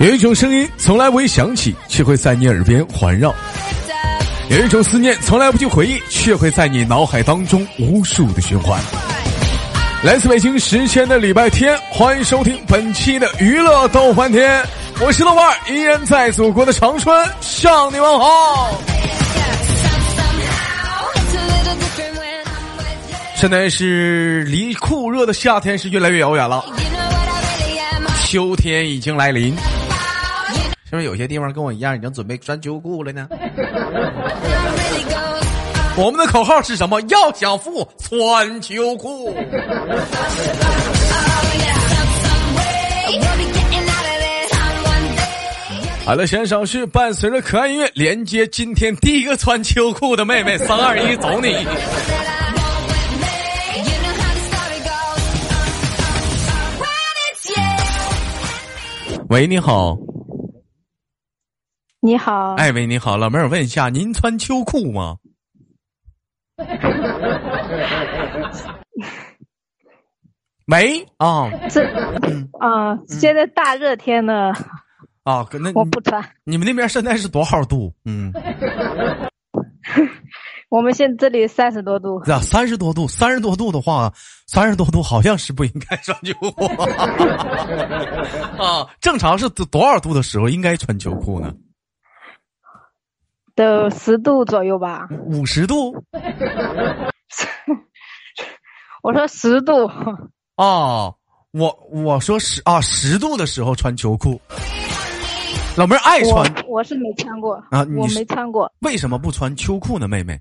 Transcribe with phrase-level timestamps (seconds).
[0.00, 3.30] 有一种声音从来不会响起，却会在你耳边环绕；
[4.50, 8.80] 有一种思念从来不去回忆，却会在你脑海当中无数的循环。
[10.02, 14.60] 来自北京时间的礼拜天，欢迎收听本期的娱乐逗翻天，
[15.00, 18.93] 我是豆瓣，依然在祖国的长春向你问好。
[23.36, 26.64] 现在是离酷热的夏天是越来越遥远了，
[28.26, 29.54] 秋天已经来临。
[30.84, 33.28] 是不是有些地方跟我一样已经准备穿秋裤了呢？
[35.96, 37.00] 我们的口号是什么？
[37.02, 39.36] 要想富，穿秋裤。
[46.06, 51.66] 好了，先生是伴随着可爱音乐连接今天第一个穿秋裤的妹妹，三二一，走你！
[59.30, 59.96] 喂，你好。
[62.00, 65.16] 你好，哎喂，你好，老妹儿，问一下，您穿秋裤吗？
[70.66, 71.84] 没啊，这
[72.60, 74.52] 啊，现在大热天的
[75.24, 76.22] 啊，那我不穿。
[76.44, 77.92] 你们那边现在是多少度？
[78.04, 78.32] 嗯，
[80.74, 82.18] 我们现这里三十多度。
[82.28, 84.12] 啊，三十多度，三十多度的话，
[84.48, 86.64] 三十多度好像是不应该穿秋裤
[88.60, 88.84] 啊。
[89.00, 91.54] 正常是多多少度的时候应该穿秋裤呢？
[93.54, 95.94] 都十度左右吧，五十度。
[99.00, 99.86] 我说十度。
[100.56, 101.14] 啊，
[101.52, 104.40] 我我说十啊十度的时候穿秋裤。
[105.76, 108.72] 老妹儿爱穿，我是没穿过啊，我没穿过。
[108.80, 110.40] 为什么不穿秋裤呢，妹妹？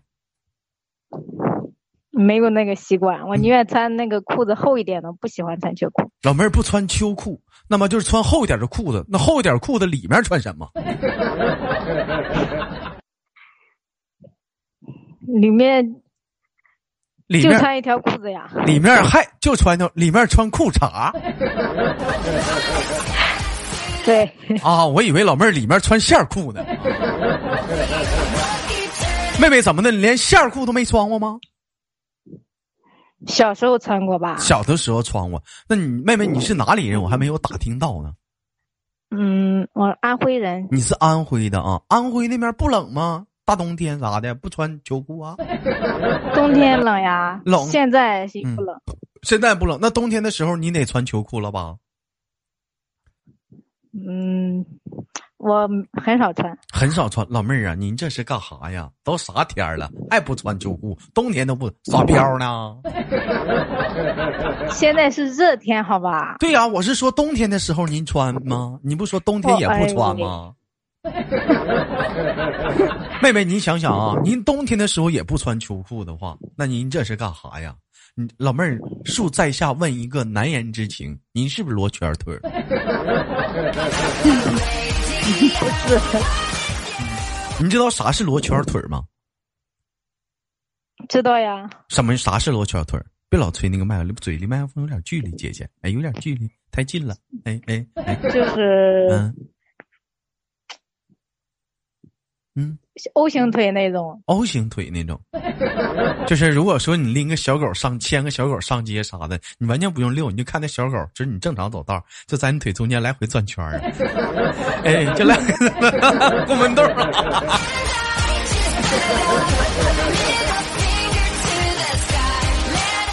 [2.15, 6.11] 没有那个习惯，我宁愿穿那个裤子厚一点的，不喜欢穿秋裤。
[6.21, 9.03] 老妹儿不穿秋裤，那么就是穿厚一点的裤子。
[9.09, 10.69] 那厚一点裤子里面穿什么？
[15.25, 15.83] 里面，
[17.25, 18.47] 里面就穿一条裤子呀。
[18.65, 21.11] 里面还就穿条，里面穿裤衩。
[24.05, 24.31] 对。
[24.61, 26.63] 啊，我以为老妹儿里面穿线裤呢。
[29.41, 29.89] 妹妹怎么的？
[29.89, 31.39] 你连线裤都没穿过吗？
[33.27, 34.37] 小时候穿过吧。
[34.37, 35.41] 小的时候穿过。
[35.67, 37.01] 那你妹妹你是哪里人？
[37.01, 38.13] 我还没有打听到呢。
[39.15, 40.67] 嗯，我安徽人。
[40.71, 41.81] 你是安徽的啊？
[41.87, 43.27] 安徽那边不冷吗？
[43.45, 45.35] 大冬天啥的不穿秋裤啊？
[46.33, 47.65] 冬天冷呀，冷。
[47.65, 48.25] 现在
[48.55, 48.81] 不冷，
[49.23, 49.77] 现在不冷。
[49.81, 51.75] 那冬天的时候你得穿秋裤了吧？
[53.91, 54.65] 嗯，
[55.43, 55.69] 我
[56.01, 57.27] 很少穿，很少穿。
[57.29, 58.89] 老妹儿啊，您这是干啥呀？
[59.03, 60.97] 都啥天儿了还不穿秋裤？
[61.13, 62.77] 冬天都不耍膘呢？
[64.71, 66.37] 现在是热天，好吧？
[66.39, 68.79] 对呀，我是说冬天的时候您穿吗？
[68.81, 70.53] 你不说冬天也不穿吗？
[73.21, 77.75] 妹妹，您想想啊，您冬天的时候也不穿秋裤的话，那您这是干啥呀？
[78.15, 82.39] 你老妹儿，恕在下问一个难言之情，您是不是罗圈腿？
[85.23, 87.63] 不是。
[87.63, 89.03] 你知道啥是罗圈腿吗？
[91.07, 91.69] 知道呀。
[91.89, 92.17] 什么？
[92.17, 92.99] 啥是罗圈腿？
[93.29, 98.15] 别老吹那个麦克，嘴离麦克风有点距离，姐姐，哎，有点距离，太近了，哎哎哎。
[98.15, 99.07] 就是。
[99.09, 99.35] 嗯。
[102.55, 102.77] 嗯
[103.13, 105.19] ，O 型腿那种，O 型腿那种，
[106.27, 113.79] 就是如果说你拎个小狗上牵个小狗上街啥的，你完全不用遛，你就看那小狗，就是你正常走道，就在你腿中间来回转圈儿，
[114.83, 115.35] 哎，就来
[116.45, 117.09] 过门洞了。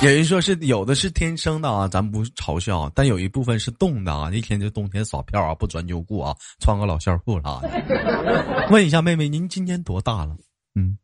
[0.02, 4.30] 有人说是有的是天生的啊，咱不嘲笑，但有一部分是冻的啊。
[4.30, 8.68] 一天就冬天耍票啊，不穿秋裤啊，穿个老线裤啥的。
[8.72, 10.34] 问一下妹妹，您今年多大了？
[10.74, 10.96] 嗯，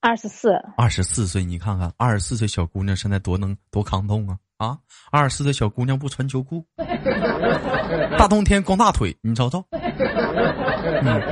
[0.00, 0.48] 二十四。
[0.76, 4.78] 二十四岁，你看看，二十四岁小姑娘现在多能多抗冻啊啊！
[5.12, 6.66] 二十四岁小姑娘不穿秋裤，
[8.18, 9.64] 大冬天光大腿，你瞅瞅。
[9.70, 11.22] 嗯，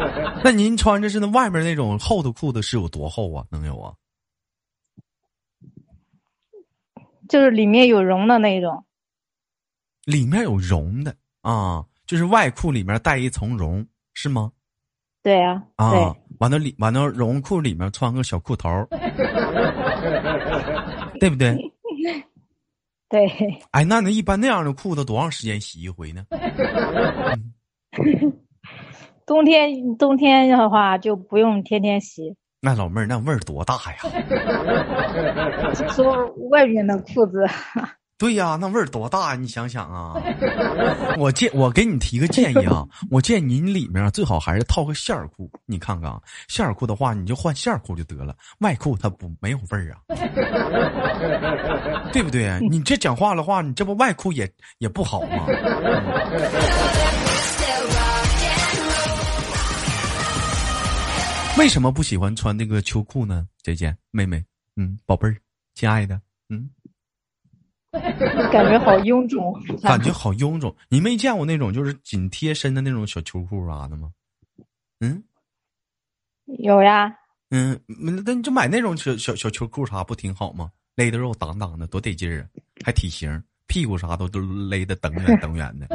[0.44, 3.44] 那您穿着是那外面那种厚的裤子是有多厚啊？
[3.50, 3.92] 能有啊？
[7.28, 8.84] 就是里面有绒的那种，
[10.04, 14.52] 里面有绒的啊，就是外裤里面带一层绒，是吗？
[15.22, 18.68] 对啊，啊，完了里完了绒裤里面穿个小裤头，
[21.20, 21.56] 对不对？
[23.10, 23.26] 对。
[23.72, 26.24] 哎，那那一般那样的裤子多长时间洗一回呢？
[29.26, 32.34] 冬天冬天的话就不用天天洗。
[32.60, 33.98] 那老妹儿那味儿多大呀？
[35.94, 37.46] 说外面的裤子。
[38.18, 39.36] 对呀，那味儿多大？
[39.36, 40.14] 你想想啊！
[41.18, 45.48] 我建我给你提个建议啊，我建议你里面最好还是套个线儿裤。
[45.66, 46.12] 你看看，
[46.48, 48.34] 线儿裤的话，你就换线儿裤就得了。
[48.58, 50.02] 外裤它不没有味儿啊，
[52.12, 52.58] 对不对？
[52.68, 55.46] 你这讲话的话，你这不外裤也也不好吗？
[61.58, 63.48] 为什么不喜欢穿那个秋裤呢？
[63.64, 64.44] 姐姐、妹妹，
[64.76, 65.36] 嗯，宝贝儿，
[65.74, 66.70] 亲爱的，嗯。
[67.90, 69.52] 感觉好臃肿，
[69.82, 70.74] 感觉好臃肿。
[70.88, 74.12] 你没见过那种就是紧贴身的那种小秋裤啥的吗？
[75.00, 75.24] 嗯，
[76.58, 77.12] 有呀。
[77.50, 80.70] 嗯，那你就买那种小小小秋裤啥不挺好吗？
[80.94, 82.46] 勒的肉挡挡的，多得劲儿啊！
[82.84, 85.88] 还体型，屁股啥都都勒的等远等远的。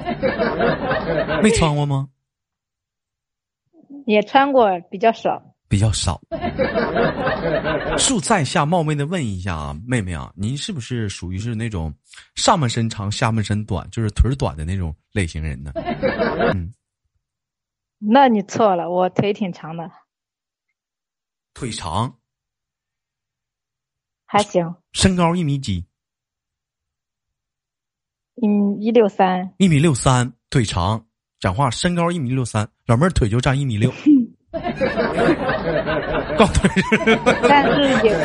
[1.42, 2.10] 没穿过吗？
[4.06, 5.53] 也穿过，比较少。
[5.74, 6.22] 比较少。
[7.98, 11.92] 恕在下冒昧的问一下啊，妹妹啊，您是不是属于是那种
[12.36, 15.72] 上半身长、下半身短，就是腿短的那种类型人呢？
[16.54, 16.72] 嗯，
[17.98, 19.90] 那你错了，我腿挺长的。
[21.56, 22.20] 腿长？
[24.28, 24.76] 还行。
[24.92, 25.84] 身高一米几？
[28.44, 29.52] 嗯，一六三。
[29.58, 31.04] 一米六三，腿长。
[31.40, 33.92] 讲话，身高一米六三，老妹儿腿就占一米六。
[37.50, 38.16] 但是也也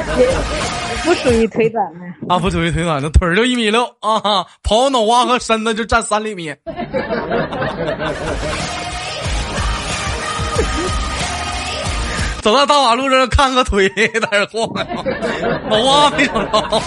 [1.05, 6.55] 不属于腿短的啊，不属于腿短的，腿儿就一米六啊，跑脑瓜和身子就占三厘米。
[12.43, 14.69] 走到大马路上看个腿在这晃，
[15.69, 16.83] 脑瓜没找着。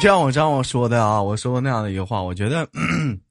[0.00, 2.66] 就像我这样我说的啊，我说过那样的一个话，我觉得。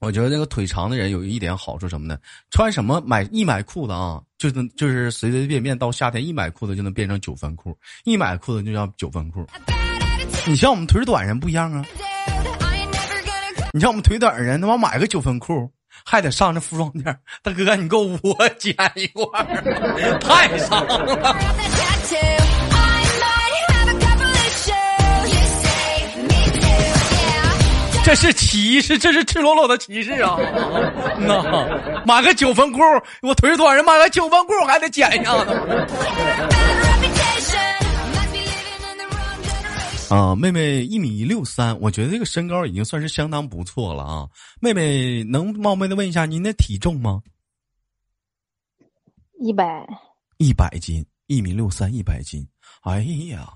[0.00, 2.16] 我觉得那个腿长的人有一点好处什么呢？
[2.50, 9.46] 穿什么买一买裤子啊，就能就是随随便便到夏天一买裤子就能变成九分裤，一买裤子就叫九分裤。
[10.46, 11.84] 你像我们腿短人不一样啊，
[13.74, 15.70] 你像我们腿短人，他妈买个九分裤
[16.02, 17.04] 还得上这服装店，
[17.42, 19.44] 大哥你给我剪 一块
[20.18, 21.36] 太长了。
[28.10, 30.36] 这是歧视，这是赤裸裸的歧视啊！
[31.16, 32.80] 那买个九分裤，
[33.22, 35.52] 我腿短人买个九分裤还得剪一下子。
[40.12, 44.28] 啊，妹妹一米六三，我觉得这个身高已经算是相当不错了啊！
[44.60, 47.22] 妹妹能冒昧的问一下您的体重吗？
[49.38, 49.86] 一百。
[50.38, 52.44] 一百斤，一米六三，一百斤。
[52.82, 53.48] 哎呀，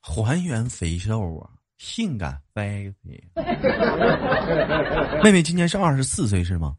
[0.00, 1.61] 还原肥瘦啊！
[1.82, 3.20] 性感 baby，
[5.24, 6.76] 妹妹今年是二十四岁是吗？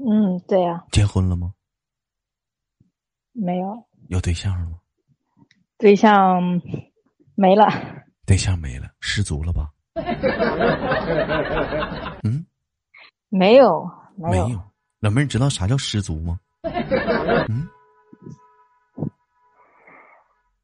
[0.00, 0.82] 嗯，对呀。
[0.90, 1.52] 结婚了吗？
[3.32, 3.86] 没有。
[4.08, 4.78] 有对象了吗？
[5.78, 6.42] 对象
[7.36, 7.68] 没了。
[8.26, 9.70] 对象没了，失足了吧？
[12.24, 12.44] 嗯，
[13.28, 14.60] 没有，没有。
[14.98, 16.40] 老妹儿，你知道啥叫失足吗？
[17.48, 17.64] 嗯。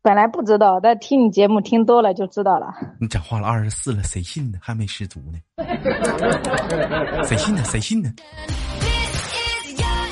[0.04, 2.66] 本来不知道，但听你节目听多了就知道了。
[3.00, 4.58] 你讲话了二十四了，谁信呢？
[4.60, 5.38] 还没失足呢？
[7.24, 7.64] 谁信呢？
[7.64, 8.12] 谁信呢？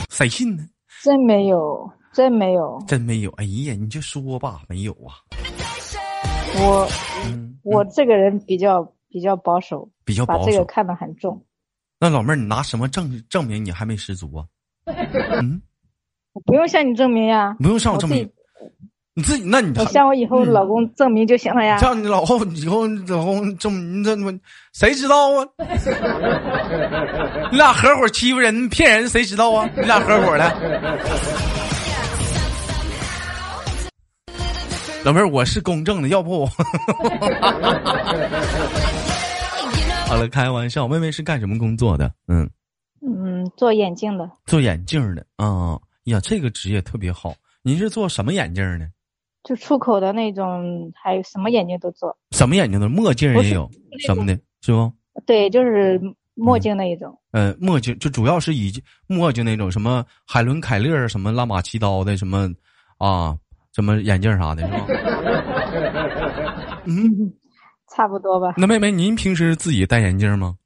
[0.08, 0.66] 谁信呢？
[1.04, 3.30] 真没有，真没有，真没有。
[3.32, 5.20] 哎呀，你就说吧，没有啊。
[6.56, 6.88] 我，
[7.62, 11.44] 我这个人比较比较保守，比较保守，把这个看得很重。
[12.00, 14.46] 那老妹儿，你拿什么证证明你还没失足啊？
[15.42, 15.60] 嗯，
[16.32, 18.26] 我不用向你证明呀，不用向我证明。
[19.14, 21.76] 你自己，那你向我以后老公证明就行了呀。
[21.76, 24.32] 向你老后以后老公证明，你这么
[24.72, 25.46] 谁知道啊？
[27.50, 29.68] 你俩合伙欺负人骗人，谁知道啊？
[29.76, 30.50] 你俩合伙的。
[35.04, 36.46] 老妹儿，我是公正的，要不我。
[40.06, 40.88] 好了，开玩笑。
[40.88, 42.10] 妹妹是干什么工作的？
[42.28, 42.48] 嗯
[43.02, 44.30] 嗯，做眼镜的。
[44.46, 47.34] 做眼镜的啊呀，这个职业特别好。
[47.62, 48.86] 您是做什么眼镜呢？
[49.42, 52.16] 就出口的那种，还有什么眼镜都做。
[52.30, 52.88] 什么眼镜都？
[52.88, 53.68] 墨镜也有，
[53.98, 54.92] 什么的，是不？
[55.26, 56.00] 对，就是
[56.34, 57.18] 墨镜那一种。
[57.32, 58.72] 嗯，墨镜就主要是以
[59.06, 62.48] 墨镜那种，什么海伦凯勒，什么拉玛七刀的，什么
[62.98, 63.36] 啊，
[63.74, 64.86] 什么眼镜啥的，是吧？
[66.86, 67.34] 嗯，
[67.94, 68.54] 差不多吧。
[68.56, 70.56] 那妹妹，您平时自己戴眼镜吗？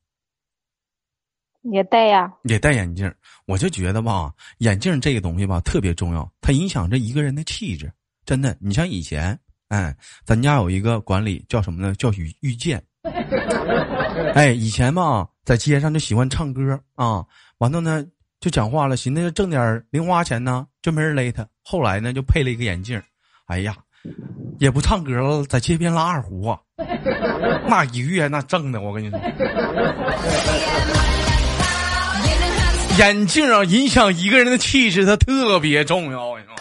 [1.62, 2.32] 也戴呀。
[2.44, 3.12] 也戴眼镜，
[3.46, 7.90] 我就觉得吧，眼镜这个东西吧，特别重要，它影响着一个人的气质。
[8.26, 11.94] 真的，你像以前，哎，咱家有一个管理叫什么呢？
[11.94, 12.82] 叫遇遇见。
[14.34, 17.24] 哎，以前嘛，在街上就喜欢唱歌啊，
[17.58, 18.04] 完了呢，
[18.40, 21.46] 就讲话了，寻思挣点零花钱呢，就没人勒他。
[21.62, 23.00] 后来呢，就配了一个眼镜，
[23.46, 23.76] 哎呀，
[24.58, 26.58] 也不唱歌了，在街边拉二胡啊，
[27.68, 29.20] 那一个月那挣的，我跟你说，
[32.98, 36.26] 眼镜啊，影响一个人的气质，它特别重要。
[36.26, 36.56] 我跟你说。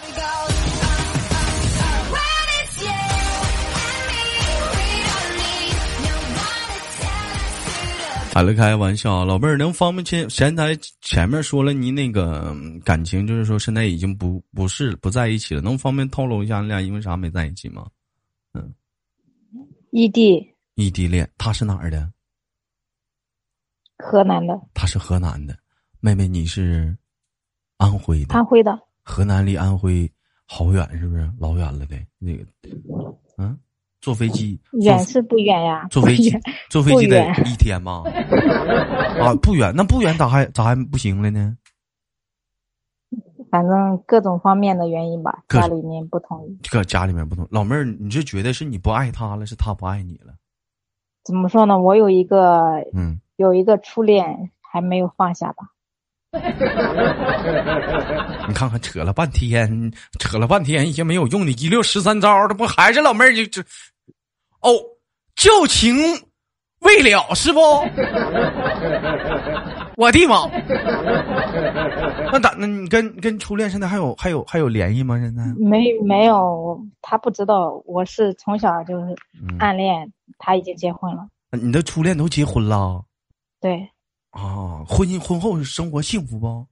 [8.35, 17.87] 开了开玩笑，老妹儿能方便前前台前面说了你那个感情，就是说现在已经不不是不在一起了，能方便透露一下你俩因为啥没在一起吗？
[18.53, 18.73] 嗯，
[19.91, 22.11] 异地，异地恋，他是哪儿的？
[23.99, 24.59] 河南的。
[24.73, 25.57] 他是河南的，
[26.01, 26.93] 妹妹你是
[27.77, 28.33] 安徽的。
[28.33, 28.77] 安徽的。
[29.01, 30.11] 河南离安徽
[30.45, 31.95] 好远，是不是老远了的？
[32.19, 32.45] 那个，
[33.37, 33.57] 嗯。
[34.05, 35.87] 坐飞机远是不远呀？
[35.89, 36.31] 坐飞机
[36.69, 38.03] 坐飞机得一天吗？
[39.19, 41.57] 啊，不远，那不远咋还咋还不行了呢？
[43.49, 46.55] 反正各种方面的原因吧，家里面不同意。
[46.69, 50.35] 搁家里面不同，老妹儿，你是觉得是你不爱他了，是他不爱你了？
[51.23, 51.79] 怎么说呢？
[51.79, 52.61] 我有一个
[52.93, 55.71] 嗯，有一个初恋还没有放下吧。
[58.47, 63.63] 你看看，扯了半天，扯了半天，一些没有用的一溜十三招，这不还是老妹儿就这。
[64.65, 64.73] 哦，
[65.35, 65.95] 旧情
[66.79, 67.59] 未了是不？
[69.97, 70.45] 我的妈！
[72.33, 72.53] 那咋？
[72.57, 75.17] 那你跟跟初恋现在还有还有还有联系吗？
[75.17, 79.15] 现在没没有，他不知道我是从小就是
[79.59, 81.25] 暗恋，他已经结婚了。
[81.51, 83.05] 你的初恋都结婚了？
[83.61, 83.89] 对。
[84.31, 86.67] 啊，婚姻婚后生活幸福不？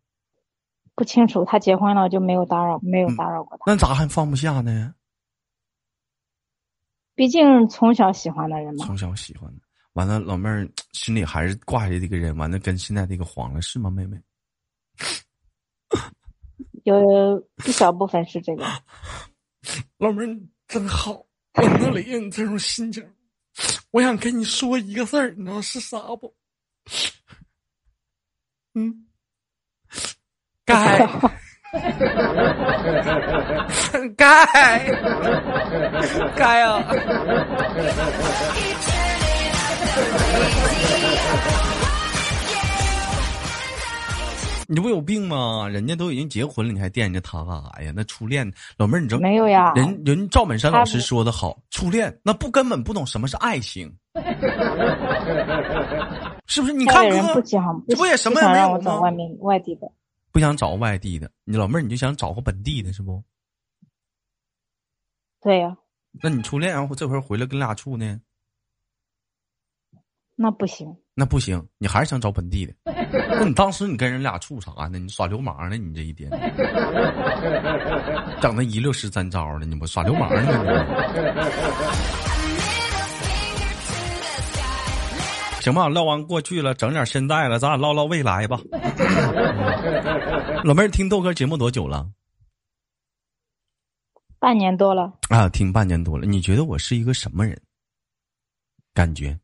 [0.95, 3.63] 不清楚，他结婚了就没有打扰，没有打扰过他。
[3.71, 4.93] 那咋还放不下呢？
[7.15, 9.61] 毕竟从小喜欢的人嘛，从小喜欢的，
[9.93, 14.17] 完了老妹儿心里还是挂着这个人，完了跟现在这个黄了是吗，妹妹？
[16.83, 18.65] 有一小部分是这个。
[19.97, 23.07] 老妹儿真好，我能理解你这种心情。
[23.91, 26.35] 我想跟你说一个事儿，你知道是啥不？
[28.73, 29.05] 嗯，
[30.65, 31.07] 该。
[34.15, 34.45] 该
[36.35, 36.83] 该啊！
[44.67, 45.67] 你不有病吗？
[45.67, 47.91] 人家都已经结婚了，你还惦记他干啥呀？
[47.95, 49.71] 那初恋，老妹儿，你知道没有呀？
[49.75, 53.91] 人人赵本山老师说的好，初恋那不根本不懂什么是爱情，
[56.47, 56.73] 是不是？
[56.73, 57.41] 你看哥，
[57.87, 58.99] 这不也什么也没有吗？
[58.99, 59.87] 外面外地的。
[60.33, 63.23] 不想找外地的，你老妹儿你就想找个本地的，是不？
[65.39, 65.77] 对呀。
[66.23, 68.19] 那你初恋然后这回回来跟俩处呢？
[70.35, 70.97] 那不行。
[71.13, 72.73] 那不行，你还是想找本地的。
[72.83, 74.97] 那你当时你跟人俩处啥呢？
[74.97, 75.77] 你耍流氓呢？
[75.77, 76.31] 你这一天，
[78.41, 80.51] 整那一溜十三招的，你不耍流氓呢？
[85.61, 88.59] 行吧，唠完过去了，整点现在了，咱俩唠唠未来吧。
[90.63, 92.07] 老妹儿听豆哥节目多久了？
[94.39, 95.13] 半年多了。
[95.29, 96.25] 啊，听半年多了。
[96.25, 97.59] 你觉得我是一个什么人？
[98.93, 99.37] 感觉？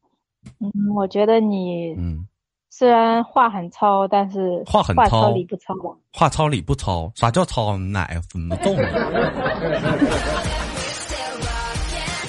[0.59, 2.27] 嗯，我觉得你嗯，
[2.69, 5.97] 虽然话很糙，但是话很糙理不糙吧？
[6.13, 7.11] 话糙理不糙？
[7.15, 7.77] 啥叫糙？
[7.77, 8.75] 奶怎么动？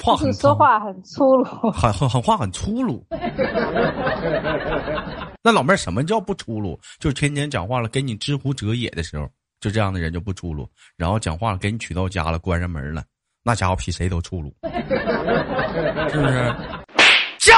[0.02, 3.04] 话很说话很粗鲁，很很很话很粗鲁。
[5.42, 6.78] 那老妹儿什么叫不粗鲁？
[6.98, 9.28] 就是天天讲话了，给你知乎者也的时候，
[9.60, 10.68] 就这样的人就不粗鲁。
[10.96, 13.02] 然后讲话了，给你娶到家了，关上门了，
[13.42, 14.54] 那家伙比谁都粗鲁，
[16.10, 16.54] 是不是？
[17.38, 17.54] 叫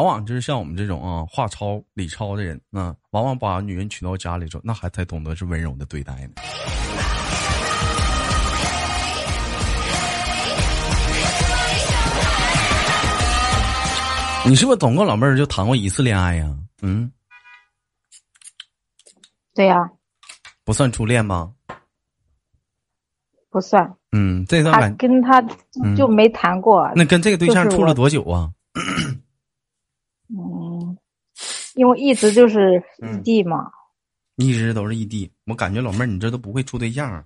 [0.00, 6.36] 往往就是像我们这种啊话糙理糙的人啊，往往把女人娶到家里之后，那还才懂得是温柔的对待呢。
[14.46, 16.56] 你是不是总共老妹儿就谈过一次恋爱呀？
[16.80, 17.12] 嗯，
[19.54, 19.90] 对呀，
[20.64, 21.52] 不算初恋吗？
[23.50, 23.94] 不算。
[24.12, 25.42] 嗯，这段感跟他
[25.94, 26.90] 就没谈过。
[26.96, 28.50] 那跟这个对象处了多久啊？
[30.32, 30.96] 嗯，
[31.80, 33.70] 因为一直就是异地嘛，
[34.36, 35.30] 一直都是异地。
[35.46, 37.24] 我感觉老妹儿，你这都不会处对象。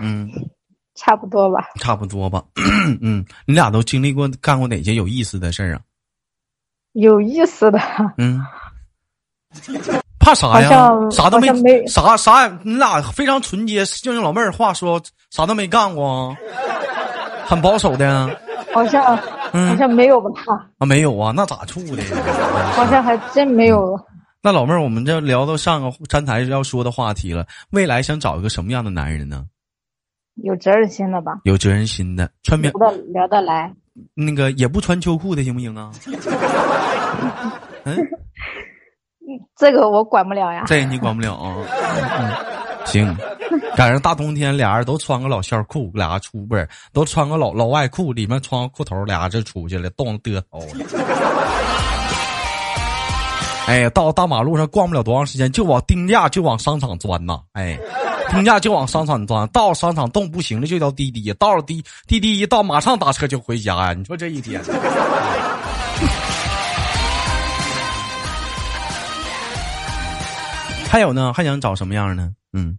[0.00, 0.28] 嗯，
[0.96, 1.68] 差不多吧。
[1.76, 2.42] 差不多吧。
[3.00, 5.80] 嗯，你俩都经历过干过哪些有意思的事儿啊？
[6.94, 7.78] 有意思的。
[8.18, 8.44] 嗯。
[10.18, 10.90] 怕啥呀？
[11.12, 13.86] 啥都没啥啥，你俩非常纯洁。
[13.86, 15.00] 就用老妹儿话说，
[15.30, 16.36] 啥都没干过。
[17.46, 18.36] 很保守的。
[18.74, 19.16] 好像
[19.52, 20.30] 好像没有吧？
[20.78, 22.02] 啊，没有啊，那咋处的？
[22.74, 23.98] 好像还真没有。
[24.42, 29.44] 那老妹儿，我们这聊到上个站台要说的话题了，未来想找一个什么样的男人呢？
[30.42, 31.40] 有责任心的吧？
[31.44, 33.72] 有责任心的，穿棉聊得聊得来。
[34.14, 35.92] 那个也不穿秋裤的行不行啊？
[37.84, 37.96] 嗯，
[39.56, 40.64] 这个我管不了呀。
[40.66, 41.54] 这你管不了啊？
[42.84, 43.16] 行，
[43.76, 50.98] 赶上大冬天，俩人都穿个老线裤，俩出不是都穿个老老外裤，里面穿个裤头，俩就出去了，冻得嘚瑟。
[53.66, 57.38] 哎，到大马路上逛不了多长时间，就往定价就往商场钻呐！
[57.52, 57.78] 哎，
[58.30, 63.92] 定价就往商场钻，到商场冻不行了就叫滴滴，到了滴滴滴一到马上打车就回家呀！
[63.94, 64.60] 你说这一天。
[70.90, 71.32] 还有呢？
[71.32, 72.30] 还想找什么样呢？
[72.52, 72.78] 嗯，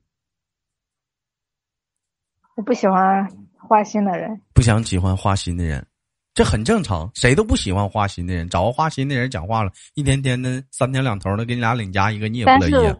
[2.56, 3.27] 我不喜欢
[3.58, 5.86] 花心的人，不想喜欢花心的人，
[6.34, 8.48] 这很正常，谁都不喜欢花心的人。
[8.48, 12.96] 找个花心的人讲话了，一天天的三天两头的给你俩领家一个，你也不乐意。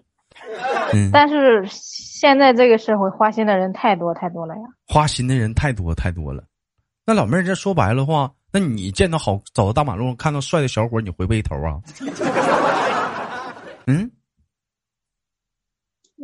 [0.94, 6.44] 嗯， 但是现在这个社会花心的人太多太多了呀，花心的人太多太多了。
[7.06, 11.80] 那老妹儿，这说白了话，那你见到好走到大马路上看到帅的小伙，你回不回头啊？
[13.86, 14.10] 嗯。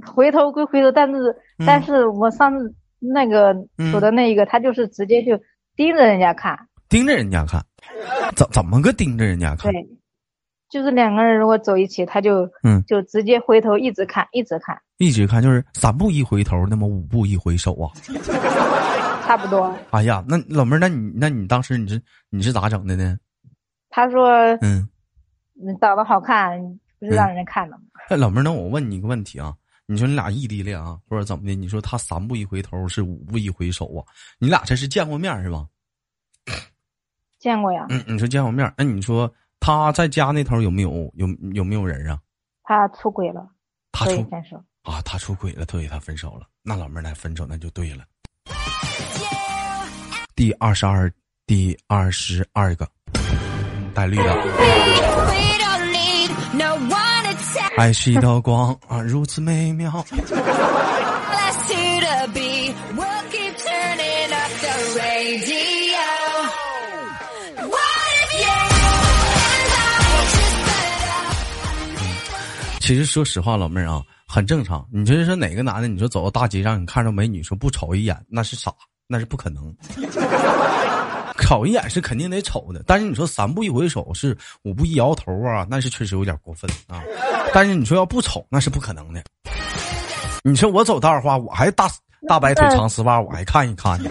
[0.06, 3.56] 回头归回头，但是但是我上次那个
[3.92, 5.40] 说的那一个，他就是直接就
[5.76, 6.58] 盯着人家看，
[6.90, 7.64] 盯着人家看，
[8.36, 9.72] 怎怎么个盯着人家看？
[9.72, 9.88] 对，
[10.70, 17.92] 就是两个人如果走一起，他就嗯，就直接回头一直看，一直看，一直看，就是三步一回头，那么五步一回首啊，
[19.26, 19.74] 差不多。
[19.92, 23.18] 哎呀，那老妹儿，那你那你当时你是你是咋整的呢？
[23.90, 24.30] 他说，
[24.62, 24.88] 嗯，
[25.54, 26.60] 你长得好看，
[27.00, 27.84] 不是让人看的吗？
[28.10, 29.54] 哎，老妹儿，那我问你一个问题啊。
[29.92, 31.56] 你说你俩异地恋啊，或者怎么的？
[31.56, 34.06] 你说他三步一回头是五步一回首啊？
[34.38, 35.66] 你俩这是见过面是吧？
[37.40, 37.88] 见过呀。
[37.90, 42.20] 嗯，你说见过面，那你说他在家那头有没有有有没有人啊？
[42.62, 43.50] 他出轨了，
[43.92, 45.02] 他出分手啊？
[45.02, 46.46] 他出轨了，所以他分手了。
[46.62, 48.06] 那老妹儿来分手那就对了。
[50.36, 51.12] 第二十二，
[51.48, 52.88] 第二十二个
[53.96, 55.59] 带绿的。
[57.78, 60.06] 爱是一道光啊，如此美妙。
[72.80, 74.84] 其实说实话，老妹儿啊，很正常。
[74.92, 75.88] 你就是说哪个男的？
[75.88, 78.74] 你说走到大街上，你看着美女，说不瞅一眼，那是傻，
[79.08, 79.72] 那是不可能。
[81.40, 87.02] 瞅一眼是肯定得瞅的，但是你说三步一回首是五步一摇头啊，那是确实有点过分啊。
[87.54, 89.24] 但是你说要不瞅那是不可能的。
[90.44, 91.90] 你说我走道的话，我还大
[92.28, 94.10] 大白腿长丝袜，我还看一看呢。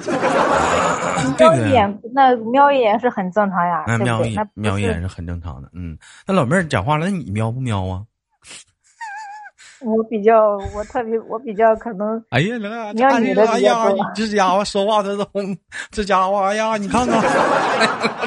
[1.37, 3.85] 瞄一眼，那瞄一眼是很正常呀。
[3.87, 5.69] 那瞄一眼，瞄一眼是很正常的。
[5.73, 8.03] 嗯，那老妹儿讲话了，那你瞄不瞄啊？
[9.81, 12.23] 我比较，我特别，我比较可能。
[12.31, 13.99] 哎呀，那你女的比较多。
[14.15, 15.17] 这家伙说话都，
[15.91, 17.21] 这家伙哎呀，你看看，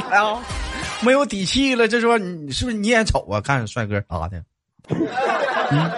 [0.09, 0.37] 哎呀，
[1.03, 1.87] 没有底气了。
[1.87, 3.41] 这说你是不是你也丑啊？
[3.41, 4.43] 看帅哥啥的。
[5.71, 5.89] 嗯，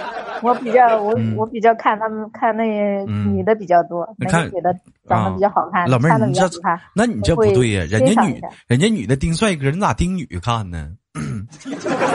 [0.42, 4.74] 我比较，我我比较看他们看那些女的比较多，那看女的
[5.08, 5.90] 长得比较好看。
[5.90, 6.50] 老妹儿，你这，
[6.94, 7.86] 那你这不对呀？
[7.90, 10.90] 人家女，人家女的盯帅哥，你咋盯女看呢？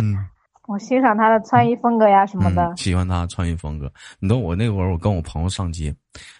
[0.02, 0.26] 嗯。
[0.68, 2.74] 我欣赏他的穿衣风格呀，什么的。
[2.76, 3.90] 喜欢他穿衣风格。
[4.18, 5.94] 你懂我那会儿，我跟我朋友上街，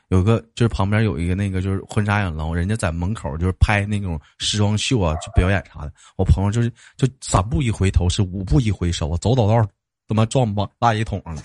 [0.08, 5.90] 有个就是旁边有一个那个就是婚纱影楼，人家在门口就是拍那种时装秀啊，就表演啥的。
[6.18, 9.66] 我朋友就是就三步一回头，是五步一回首，走走道
[10.06, 11.42] 他妈撞吧垃圾桶了，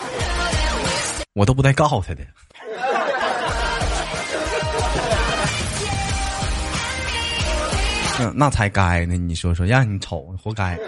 [1.36, 2.24] 我都不带告诉他的。
[8.34, 9.16] 那才该呢！
[9.16, 10.78] 你说说，让你瞅，活该，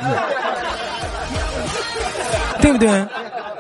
[2.61, 3.07] 对不对？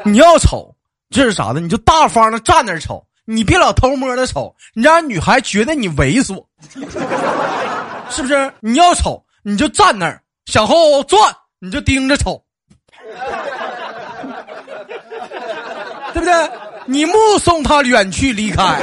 [0.04, 0.74] 你要瞅，
[1.10, 1.60] 这是啥的？
[1.60, 6.44] 你就大方的站那瞅，你别老偷摸的瞅，你让女孩觉得你猥琐，
[8.10, 8.52] 是不是？
[8.60, 11.20] 你要瞅，你就站那儿，向后转，
[11.58, 12.42] 你就盯着瞅，
[16.12, 16.50] 对不对？
[16.86, 18.80] 你目送她远去离开，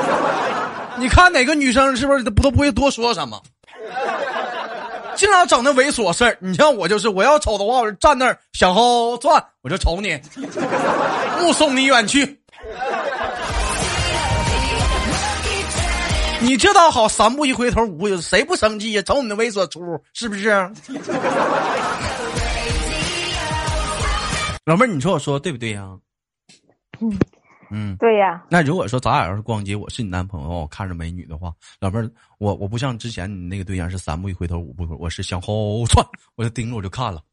[0.97, 3.41] 你看哪个女生是不是都不都不会多说什么？
[5.15, 10.19] 经常整那猥琐事儿，你像我就是，我要瞅的话，我就站那儿向后转，我就瞅你，
[11.39, 12.39] 目送你远去。
[16.41, 19.01] 你这倒好，三步一回头，五步谁不生气呀？
[19.01, 19.81] 瞅你那猥琐出，
[20.13, 20.49] 是不是？
[24.65, 25.87] 老妹儿，你说我说对不对呀？
[26.99, 27.17] 嗯，
[27.69, 28.43] 嗯，对呀。
[28.49, 37.21] 那如果说咱俩要是逛街，我是你男朋友，我看着美女的话，老妹儿，我我不像之前你那个对象是三步一回头五步回，我是向后窜，我就盯着我就看了。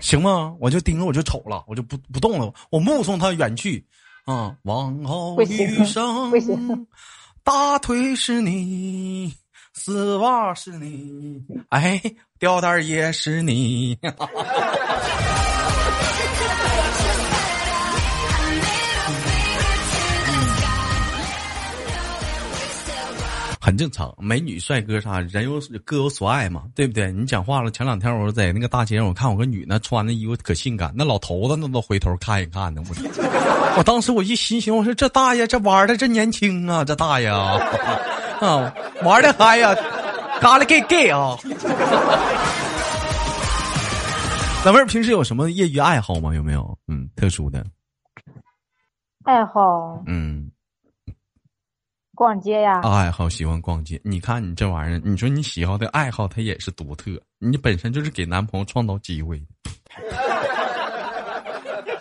[0.00, 0.54] 行吗？
[0.60, 3.84] 我就盯着我就瞅了，我就不不动了，我目送他远去。
[4.24, 6.32] 啊，往后余生，
[7.44, 9.32] 大腿是你，
[9.78, 12.00] 丝袜是你，哎，
[12.38, 13.98] 吊带也是你。
[23.60, 27.12] 很正常，美女帅哥啥，人有各有所爱嘛，对不对？
[27.12, 27.70] 你讲话了。
[27.70, 32.80] 前两天我在那个大街上，我看我个女的穿的衣服可性感，那老头子那都回头看一看呢。
[32.88, 32.94] 我，
[33.76, 37.58] 我当时我一心想，我说这大爷这玩的真年轻啊，这大爷啊，
[38.40, 39.74] 啊玩的嗨呀，
[40.40, 41.36] 嘎啦 gay gay 啊。
[44.64, 46.34] 老妹儿平时有什么业余爱好吗？
[46.34, 46.76] 有没有？
[46.88, 47.64] 嗯，特殊的
[49.24, 50.02] 爱好？
[50.06, 50.50] 嗯。
[52.14, 54.00] 逛街呀，爱好喜欢逛街。
[54.02, 57.10] 你看你这玩意儿，你说你喜好的爱好，它也是独特。
[57.38, 59.40] 你本身就是给男朋友创造机会。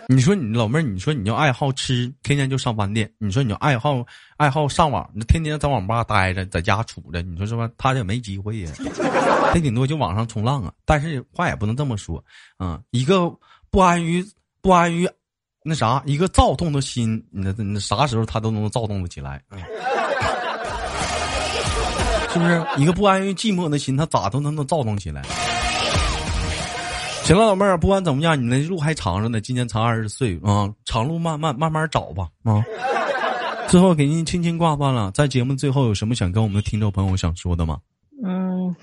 [0.08, 4.06] 你说你老妹儿，你说你要爱好吃，天天就上饭店；你说你要爱好
[4.38, 7.22] 爱好上网，你天天在网吧待着，在家杵着。
[7.24, 7.70] 你说是吧？
[7.78, 8.72] 他也没机会呀，
[9.52, 10.72] 他顶多就网上冲浪啊。
[10.86, 12.24] 但是话也不能这么说
[12.58, 13.32] 啊，一个
[13.72, 14.24] 不安于
[14.62, 15.10] 不安于
[15.63, 19.41] 那啥，一个躁动的心，那那啥时候他都能躁动的起来。
[22.32, 25.24] 是不是一个不安于寂寞的心，他咋都能能躁动起来？
[27.25, 32.63] 行了，老妹儿，不管怎么样，你那路还长着呢，今年才二十岁啊，长路慢慢慢慢找吧啊！
[33.67, 37.79] 最后给您轻轻挂断了，在节目最后有什么想跟我们的听众朋友想说的吗？
[38.23, 38.75] 嗯，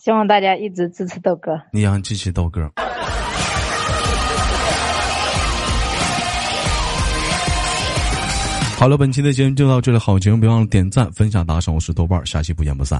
[0.00, 2.72] 希望大家一直支持豆哥，你想支持豆哥。
[8.78, 9.98] 好了，本期的节目就到这里。
[9.98, 11.74] 好节目，别忘了点赞、分享、打赏。
[11.74, 12.98] 我是豆瓣，下期不见不散。